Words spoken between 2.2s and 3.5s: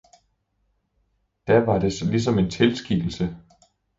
en tilskikkelse.